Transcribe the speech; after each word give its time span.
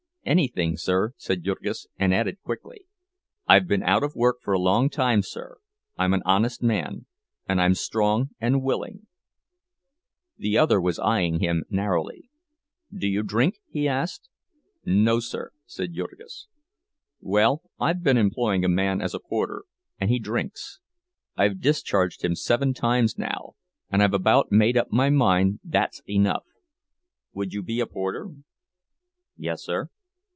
"Anything, 0.23 0.77
sir," 0.77 1.13
said 1.17 1.43
Jurgis, 1.43 1.87
and 1.97 2.13
added 2.13 2.43
quickly: 2.43 2.85
"I've 3.47 3.67
been 3.67 3.81
out 3.81 4.03
of 4.03 4.15
work 4.15 4.37
for 4.43 4.53
a 4.53 4.59
long 4.59 4.87
time, 4.87 5.23
sir. 5.23 5.57
I'm 5.97 6.13
an 6.13 6.21
honest 6.25 6.61
man, 6.61 7.07
and 7.47 7.59
I'm 7.59 7.73
strong 7.73 8.29
and 8.39 8.61
willing—" 8.61 9.07
The 10.37 10.59
other 10.59 10.79
was 10.79 10.99
eying 10.99 11.39
him 11.39 11.63
narrowly. 11.71 12.29
"Do 12.95 13.07
you 13.07 13.23
drink?" 13.23 13.61
he 13.67 13.87
asked. 13.87 14.29
"No, 14.85 15.19
sir," 15.19 15.53
said 15.65 15.95
Jurgis. 15.95 16.45
"Well, 17.19 17.63
I've 17.79 18.03
been 18.03 18.17
employing 18.17 18.63
a 18.63 18.69
man 18.69 19.01
as 19.01 19.15
a 19.15 19.19
porter, 19.19 19.63
and 19.99 20.11
he 20.11 20.19
drinks. 20.19 20.79
I've 21.35 21.61
discharged 21.61 22.23
him 22.23 22.35
seven 22.35 22.75
times 22.75 23.17
now, 23.17 23.53
and 23.89 24.03
I've 24.03 24.13
about 24.13 24.51
made 24.51 24.77
up 24.77 24.91
my 24.91 25.09
mind 25.09 25.61
that's 25.63 25.99
enough. 26.07 26.45
Would 27.33 27.53
you 27.55 27.63
be 27.63 27.79
a 27.79 27.87
porter?" 27.87 28.29
"Yes, 29.35 29.63
sir." 29.63 29.89